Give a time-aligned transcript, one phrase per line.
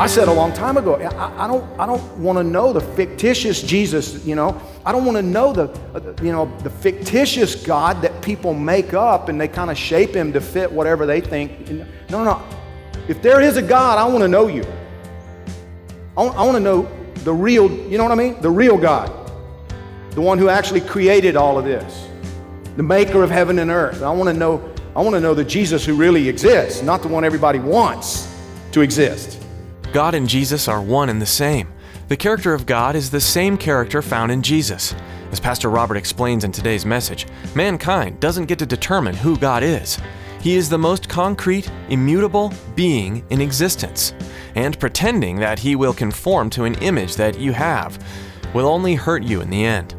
[0.00, 2.80] I said a long time ago, I, I don't, I don't want to know the
[2.80, 4.58] fictitious Jesus, you know.
[4.86, 5.66] I don't want to know the,
[6.22, 10.32] you know, the fictitious God that people make up and they kind of shape him
[10.32, 11.68] to fit whatever they think.
[11.68, 12.42] No, no, no.
[13.08, 14.64] If there is a God, I want to know you.
[16.16, 18.40] I I want to know the real, you know what I mean?
[18.40, 19.30] The real God.
[20.12, 22.08] The one who actually created all of this.
[22.76, 24.02] The maker of heaven and earth.
[24.02, 27.08] I want to know, I want to know the Jesus who really exists, not the
[27.08, 28.34] one everybody wants
[28.72, 29.39] to exist.
[29.92, 31.72] God and Jesus are one and the same.
[32.06, 34.94] The character of God is the same character found in Jesus.
[35.32, 39.98] As Pastor Robert explains in today's message, mankind doesn't get to determine who God is.
[40.40, 44.14] He is the most concrete, immutable being in existence.
[44.54, 47.98] And pretending that he will conform to an image that you have
[48.54, 49.96] will only hurt you in the end.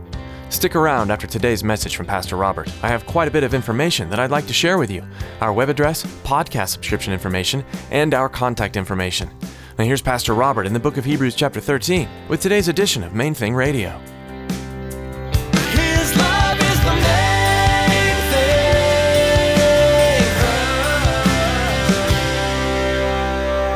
[0.47, 2.69] Stick around after today's message from Pastor Robert.
[2.81, 5.03] I have quite a bit of information that I'd like to share with you
[5.42, 9.30] our web address, podcast subscription information, and our contact information.
[9.82, 13.16] Now, here's Pastor Robert in the book of Hebrews, chapter 13, with today's edition of
[13.16, 13.90] Main Thing Radio.
[15.72, 18.76] His love is the main thing.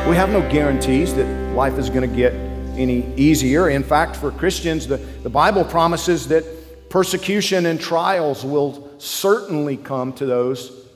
[0.08, 2.32] We have no guarantees that life is going to get
[2.78, 3.70] any easier.
[3.70, 10.12] In fact, for Christians, the, the Bible promises that persecution and trials will certainly come
[10.12, 10.86] to those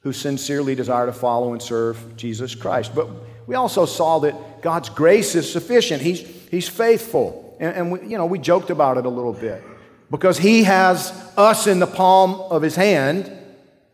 [0.00, 2.92] who sincerely desire to follow and serve Jesus Christ.
[2.92, 3.08] But
[3.48, 6.02] we also saw that God's grace is sufficient.
[6.02, 6.20] He's,
[6.50, 7.56] he's faithful.
[7.60, 9.62] And, and we, you know, we joked about it a little bit.
[10.10, 13.30] Because He has us in the palm of His hand,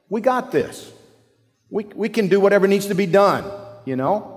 [0.08, 0.92] we got this.
[1.70, 3.44] We, we can do whatever needs to be done,
[3.84, 4.30] you know?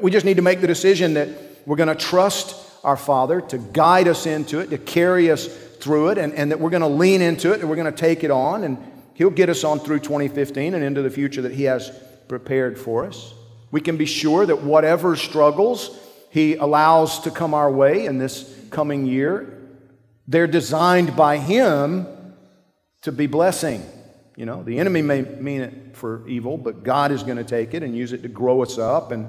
[0.00, 1.28] We just need to make the decision that
[1.66, 6.10] we're going to trust our Father to guide us into it, to carry us through
[6.10, 8.22] it, and, and that we're going to lean into it, and we're going to take
[8.22, 8.78] it on, and
[9.14, 11.90] He'll get us on through 2015 and into the future that He has
[12.28, 13.33] prepared for us.
[13.74, 15.98] We can be sure that whatever struggles
[16.30, 19.66] He allows to come our way in this coming year,
[20.28, 22.06] they're designed by Him
[23.02, 23.82] to be blessing.
[24.36, 27.74] You know, the enemy may mean it for evil, but God is going to take
[27.74, 29.28] it and use it to grow us up and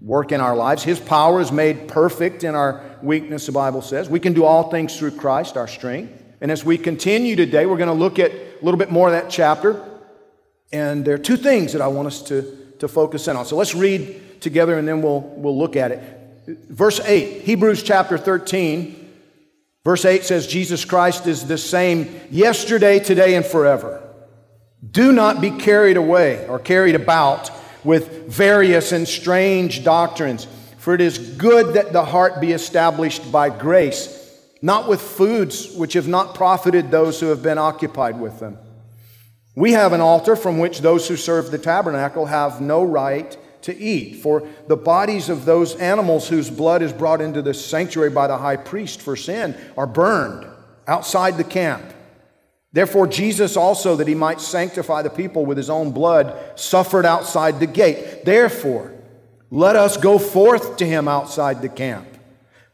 [0.00, 0.84] work in our lives.
[0.84, 4.08] His power is made perfect in our weakness, the Bible says.
[4.08, 6.22] We can do all things through Christ, our strength.
[6.40, 9.12] And as we continue today, we're going to look at a little bit more of
[9.14, 9.84] that chapter.
[10.70, 13.46] And there are two things that I want us to, to focus in on.
[13.46, 16.02] So let's read together and then we'll, we'll look at it.
[16.68, 19.14] Verse 8, Hebrews chapter 13,
[19.84, 24.02] verse 8 says, Jesus Christ is the same yesterday, today, and forever.
[24.88, 27.50] Do not be carried away or carried about
[27.82, 30.46] with various and strange doctrines,
[30.78, 34.16] for it is good that the heart be established by grace
[34.62, 38.58] not with foods which have not profited those who have been occupied with them.
[39.56, 43.76] We have an altar from which those who serve the tabernacle have no right to
[43.76, 48.26] eat, for the bodies of those animals whose blood is brought into the sanctuary by
[48.26, 50.46] the high priest for sin are burned
[50.86, 51.82] outside the camp.
[52.72, 57.58] Therefore, Jesus also, that he might sanctify the people with his own blood, suffered outside
[57.58, 58.26] the gate.
[58.26, 58.92] Therefore,
[59.50, 62.06] let us go forth to him outside the camp,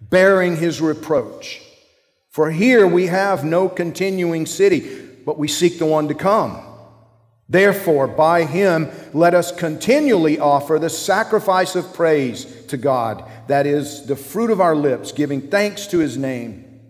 [0.00, 1.62] bearing his reproach.
[2.31, 6.60] For here we have no continuing city, but we seek the one to come.
[7.53, 14.06] Therefore, by him, let us continually offer the sacrifice of praise to God, that is,
[14.06, 16.81] the fruit of our lips, giving thanks to his name.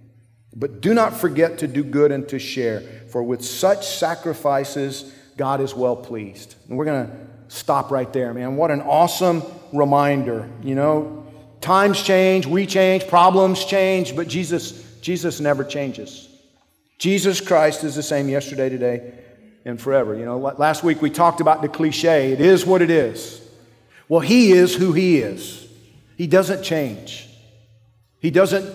[0.54, 5.60] But do not forget to do good and to share, for with such sacrifices, God
[5.60, 6.54] is well pleased.
[6.68, 7.16] And we're going to
[7.48, 8.54] stop right there, man.
[8.54, 9.42] What an awesome
[9.72, 10.48] reminder.
[10.62, 11.26] You know,
[11.60, 16.28] times change, we change, problems change, but Jesus Jesus never changes.
[16.98, 19.12] Jesus Christ is the same yesterday, today,
[19.64, 20.16] and forever.
[20.16, 23.40] You know, last week we talked about the cliche it is what it is.
[24.08, 25.68] Well, He is who He is,
[26.16, 27.28] He doesn't change.
[28.20, 28.72] He doesn't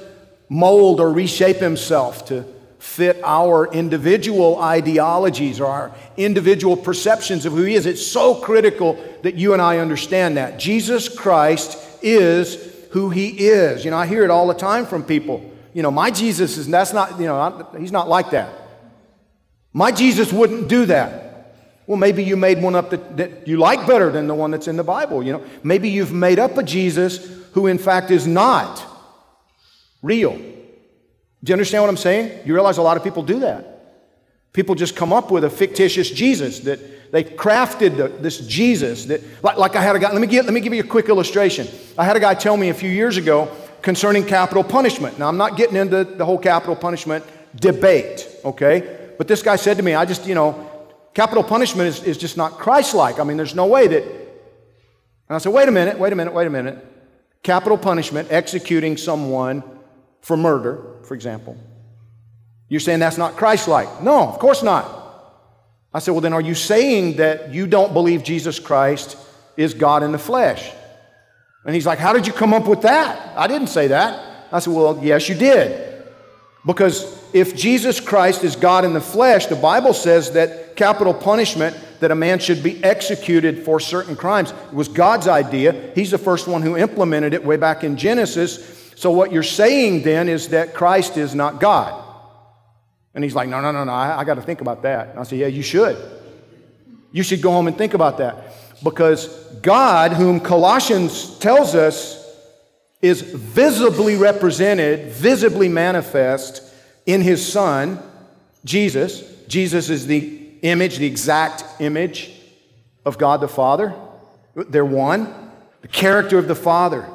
[0.49, 2.43] mold or reshape Himself to
[2.79, 7.85] fit our individual ideologies or our individual perceptions of who He is.
[7.85, 10.59] It's so critical that you and I understand that.
[10.59, 12.57] Jesus Christ is
[12.91, 13.83] who He is.
[13.85, 15.49] You know, I hear it all the time from people.
[15.73, 18.66] You know, my Jesus is, that's not, you know, He's not like that.
[19.73, 21.27] My Jesus wouldn't do that.
[21.87, 24.67] Well, maybe you made one up that, that you like better than the one that's
[24.67, 25.23] in the Bible.
[25.23, 28.85] You know, maybe you've made up a Jesus who, in fact, is not
[30.01, 30.37] real.
[30.37, 32.45] Do you understand what I'm saying?
[32.45, 33.75] You realize a lot of people do that.
[34.51, 39.21] People just come up with a fictitious Jesus that they crafted the, this Jesus that,
[39.43, 40.11] like, like I had a guy.
[40.11, 41.67] Let me give, let me give you a quick illustration.
[41.97, 43.49] I had a guy tell me a few years ago
[43.81, 45.19] concerning capital punishment.
[45.19, 47.23] Now I'm not getting into the whole capital punishment
[47.55, 49.06] debate, okay?
[49.17, 50.69] But this guy said to me, I just, you know,
[51.13, 53.19] Capital punishment is, is just not Christ like.
[53.19, 54.03] I mean, there's no way that.
[54.03, 56.77] And I said, wait a minute, wait a minute, wait a minute.
[57.41, 59.63] Capital punishment, executing someone
[60.21, 61.57] for murder, for example.
[62.69, 64.03] You're saying that's not Christ like?
[64.03, 64.85] No, of course not.
[65.91, 69.17] I said, well, then are you saying that you don't believe Jesus Christ
[69.55, 70.71] is God in the flesh?
[71.65, 73.35] And he's like, how did you come up with that?
[73.35, 74.47] I didn't say that.
[74.51, 76.03] I said, well, yes, you did.
[76.63, 81.75] Because if Jesus Christ is God in the flesh, the Bible says that capital punishment
[81.99, 85.91] that a man should be executed for certain crimes, was God's idea.
[85.95, 88.91] He's the first one who implemented it way back in Genesis.
[88.95, 92.03] So, what you're saying then is that Christ is not God.
[93.13, 95.09] And he's like, No, no, no, no, I, I got to think about that.
[95.09, 95.97] And I said, Yeah, you should.
[97.11, 98.53] You should go home and think about that.
[98.83, 99.27] Because
[99.61, 102.23] God, whom Colossians tells us
[103.01, 106.66] is visibly represented, visibly manifest
[107.07, 107.99] in his Son,
[108.63, 109.23] Jesus.
[109.47, 112.31] Jesus is the image, the exact image
[113.05, 113.95] of God the Father.
[114.53, 115.33] They're one.
[115.81, 117.07] The character of the Father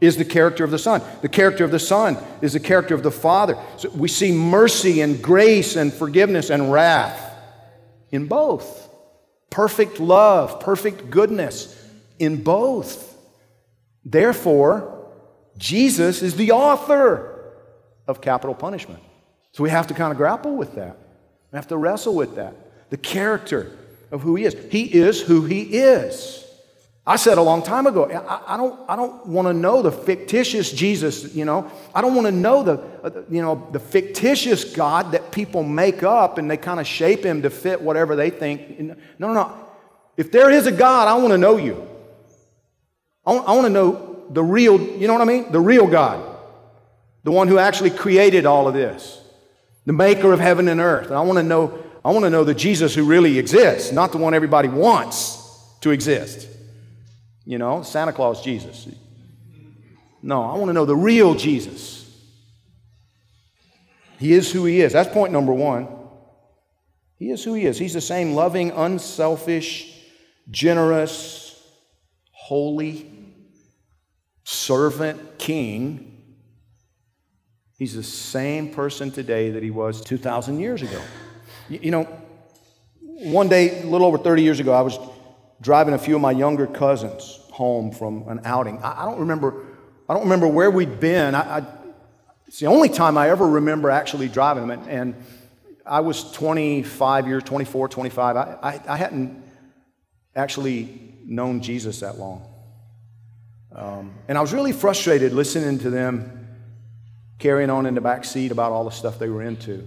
[0.00, 1.02] is the character of the Son.
[1.22, 3.56] The character of the Son is the character of the Father.
[3.76, 7.20] So we see mercy and grace and forgiveness and wrath
[8.10, 8.88] in both.
[9.50, 11.70] Perfect love, perfect goodness
[12.18, 13.16] in both.
[14.04, 15.06] Therefore,
[15.58, 17.52] Jesus is the author
[18.06, 19.02] of capital punishment.
[19.54, 20.96] So we have to kind of grapple with that.
[21.52, 22.54] We have to wrestle with that
[22.90, 23.70] the character
[24.10, 24.54] of who he is.
[24.70, 26.44] He is who he is.
[27.06, 29.92] I said a long time ago, I, I don't, I don't want to know the
[29.92, 31.70] fictitious Jesus, you know.
[31.94, 32.72] I don't want to know the,
[33.02, 37.24] uh, you know, the fictitious God that people make up and they kind of shape
[37.24, 38.80] him to fit whatever they think.
[38.80, 39.54] No, no, no.
[40.16, 41.86] If there is a God, I want to know you.
[43.24, 45.52] I want to know the real, you know what I mean?
[45.52, 46.36] The real God.
[47.22, 49.20] The one who actually created all of this.
[49.86, 51.06] The maker of heaven and earth.
[51.06, 54.12] And I want to know I want to know the Jesus who really exists, not
[54.12, 55.40] the one everybody wants
[55.80, 56.48] to exist.
[57.46, 58.86] You know, Santa Claus Jesus.
[60.22, 62.02] No, I want to know the real Jesus.
[64.18, 64.92] He is who he is.
[64.92, 65.88] That's point number one.
[67.18, 67.78] He is who he is.
[67.78, 69.98] He's the same loving, unselfish,
[70.50, 71.62] generous,
[72.32, 73.10] holy,
[74.44, 76.13] servant king.
[77.84, 81.02] He's the same person today that he was 2,000 years ago.
[81.68, 82.04] You know,
[83.02, 84.98] one day, a little over 30 years ago, I was
[85.60, 88.82] driving a few of my younger cousins home from an outing.
[88.82, 89.66] I, don't remember.
[90.08, 91.34] I don't remember where we'd been.
[91.34, 91.66] I, I,
[92.46, 94.80] it's the only time I ever remember actually driving them.
[94.80, 95.14] And, and
[95.84, 98.36] I was 25 years, 24, 25.
[98.38, 99.44] I, I, I hadn't
[100.34, 102.48] actually known Jesus that long.
[103.74, 106.43] Um, and I was really frustrated listening to them
[107.44, 109.86] carrying on in the back seat about all the stuff they were into.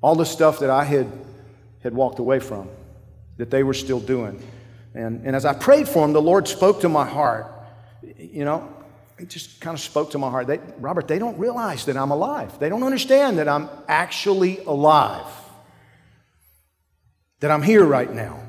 [0.00, 1.06] All the stuff that I had,
[1.80, 2.68] had walked away from,
[3.36, 4.42] that they were still doing.
[4.92, 7.46] And, and as I prayed for them, the Lord spoke to my heart.
[8.18, 8.68] You know,
[9.16, 10.48] it just kind of spoke to my heart.
[10.48, 12.58] They, Robert, they don't realize that I'm alive.
[12.58, 15.32] They don't understand that I'm actually alive,
[17.38, 18.40] that I'm here right now.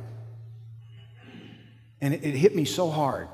[2.02, 3.28] And it, it hit me so hard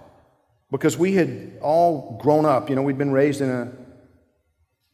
[0.70, 2.70] because we had all grown up.
[2.70, 3.72] You know, we'd been raised in a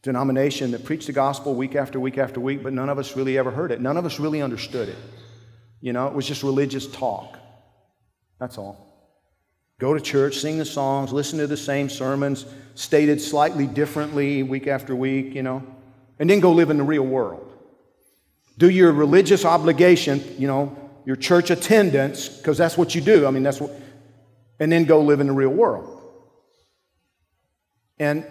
[0.06, 3.36] denomination that preached the gospel week after week after week, but none of us really
[3.36, 3.80] ever heard it.
[3.80, 4.96] None of us really understood it.
[5.80, 7.36] You know, it was just religious talk.
[8.40, 8.86] That's all.
[9.78, 12.46] Go to church, sing the songs, listen to the same sermons,
[12.76, 15.62] stated slightly differently week after week, you know,
[16.18, 17.52] and then go live in the real world.
[18.56, 23.26] Do your religious obligation, you know, your church attendance, because that's what you do.
[23.26, 23.72] I mean, that's what,
[24.60, 26.00] and then go live in the real world.
[27.98, 28.24] And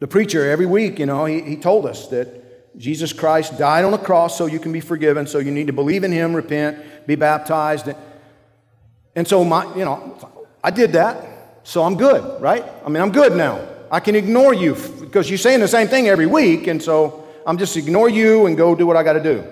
[0.00, 3.92] the preacher, every week, you know, he, he told us that Jesus Christ died on
[3.92, 7.06] the cross so you can be forgiven, so you need to believe in him, repent,
[7.06, 7.90] be baptized.
[9.14, 10.16] And so, my, you know,
[10.64, 12.64] I did that, so I'm good, right?
[12.84, 13.66] I mean, I'm good now.
[13.90, 17.58] I can ignore you because you're saying the same thing every week, and so I'm
[17.58, 19.44] just ignore you and go do what I got to do.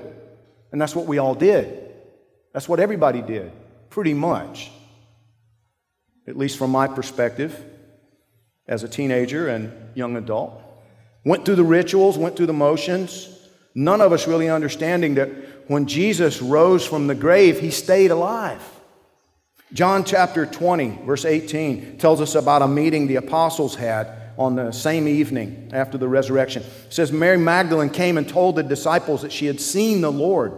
[0.73, 1.93] And that's what we all did.
[2.55, 3.53] That's what everybody did,
[3.91, 4.71] pretty much.
[6.27, 7.65] At least from my perspective
[8.69, 10.63] as a teenager and young adult.
[11.25, 13.29] Went through the rituals, went through the motions.
[13.75, 15.31] None of us really understanding that
[15.69, 18.63] when Jesus rose from the grave, he stayed alive.
[19.73, 24.09] John chapter 20, verse 18, tells us about a meeting the apostles had
[24.39, 26.63] on the same evening after the resurrection.
[26.63, 30.53] It says, Mary Magdalene came and told the disciples that she had seen the Lord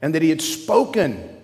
[0.00, 1.36] and that he had spoken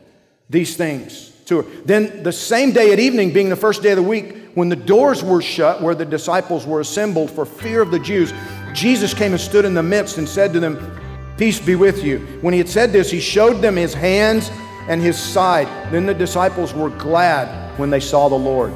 [0.48, 1.70] these things to her.
[1.84, 4.76] Then, the same day at evening, being the first day of the week, when the
[4.76, 8.32] doors were shut where the disciples were assembled for fear of the Jews,
[8.72, 10.98] Jesus came and stood in the midst and said to them,
[11.36, 12.20] Peace be with you.
[12.40, 14.50] When he had said this, he showed them his hands
[14.88, 15.66] and his side.
[15.92, 18.72] Then the disciples were glad when they saw the Lord.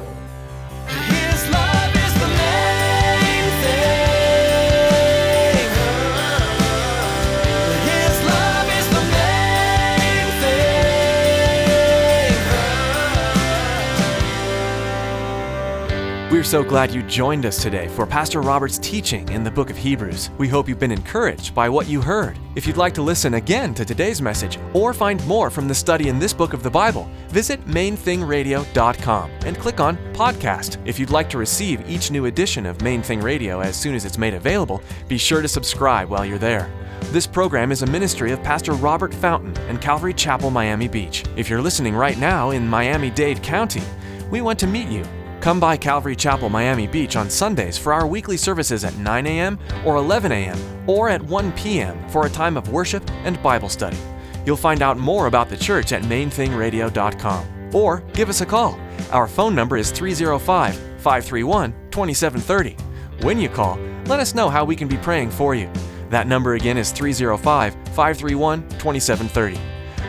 [16.41, 19.77] We're so glad you joined us today for Pastor Robert's teaching in the book of
[19.77, 20.31] Hebrews.
[20.39, 22.35] We hope you've been encouraged by what you heard.
[22.55, 26.09] If you'd like to listen again to today's message or find more from the study
[26.09, 30.77] in this book of the Bible, visit mainthingradio.com and click on Podcast.
[30.83, 34.03] If you'd like to receive each new edition of Main Thing Radio as soon as
[34.03, 36.71] it's made available, be sure to subscribe while you're there.
[37.11, 41.23] This program is a ministry of Pastor Robert Fountain and Calvary Chapel, Miami Beach.
[41.35, 43.83] If you're listening right now in Miami Dade County,
[44.31, 45.05] we want to meet you.
[45.41, 49.57] Come by Calvary Chapel, Miami Beach on Sundays for our weekly services at 9 a.m.
[49.83, 50.87] or 11 a.m.
[50.87, 52.07] or at 1 p.m.
[52.09, 53.97] for a time of worship and Bible study.
[54.45, 58.79] You'll find out more about the church at mainthingradio.com or give us a call.
[59.11, 62.77] Our phone number is 305 531 2730.
[63.25, 65.71] When you call, let us know how we can be praying for you.
[66.11, 69.59] That number again is 305 531 2730.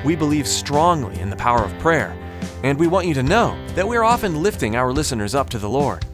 [0.04, 2.14] We believe strongly in the power of prayer,
[2.62, 5.68] and we want you to know that we're often lifting our listeners up to the
[5.68, 6.06] Lord.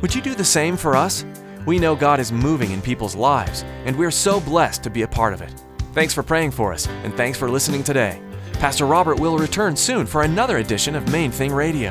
[0.00, 1.24] Would you do the same for us?
[1.66, 5.08] We know God is moving in people's lives, and we're so blessed to be a
[5.08, 5.52] part of it.
[5.92, 8.20] Thanks for praying for us, and thanks for listening today.
[8.54, 11.90] Pastor Robert will return soon for another edition of Main Thing Radio.